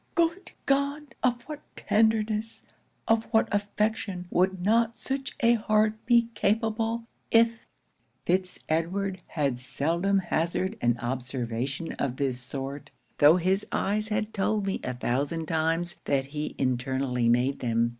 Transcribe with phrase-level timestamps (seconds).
[0.15, 1.13] Good God!
[1.21, 2.63] of what tenderness,
[3.07, 7.67] of what affection would not such a heart be capable, if"
[8.25, 14.65] 'Fitz Edward had seldom hazarded an observation of this sort, tho' his eyes had told
[14.65, 17.89] me a thousand times that he internally made them.